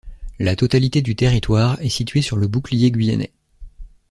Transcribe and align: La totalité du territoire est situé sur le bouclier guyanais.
La 0.39 0.55
totalité 0.55 1.03
du 1.03 1.15
territoire 1.15 1.79
est 1.79 1.89
situé 1.89 2.23
sur 2.23 2.35
le 2.35 2.47
bouclier 2.47 2.89
guyanais. 2.89 3.31